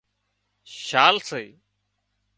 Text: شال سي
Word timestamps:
شال 0.83 1.15
سي 1.27 1.45